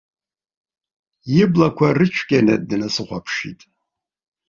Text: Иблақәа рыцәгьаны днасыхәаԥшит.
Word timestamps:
Иблақәа 1.41 1.87
рыцәгьаны 1.97 2.55
днасыхәаԥшит. 2.67 3.61